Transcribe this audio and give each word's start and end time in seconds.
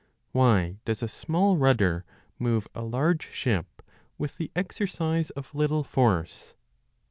Why 0.31 0.77
does 0.83 1.03
a 1.03 1.07
small 1.07 1.57
rudder 1.57 2.05
move 2.39 2.67
a 2.73 2.81
large 2.81 3.29
ship 3.31 3.83
with 4.17 4.37
the 4.37 4.49
exercise 4.57 5.29
of 5.29 5.53
little 5.53 5.83
force 5.83 6.55